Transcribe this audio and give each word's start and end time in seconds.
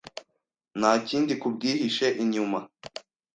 nta 0.79 0.91
kindi 1.07 1.31
kibwihishe 1.41 2.07
inyuma, 2.23 2.59